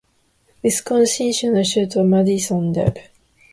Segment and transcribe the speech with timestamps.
[0.63, 2.93] ウィスコンシン州の州都はマディソンである